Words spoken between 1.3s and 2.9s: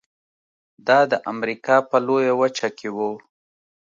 امریکا په لویه وچه کې